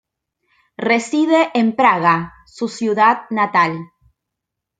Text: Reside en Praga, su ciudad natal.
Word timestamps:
Reside 0.77 1.51
en 1.53 1.75
Praga, 1.75 2.33
su 2.47 2.67
ciudad 2.69 3.25
natal. 3.29 3.91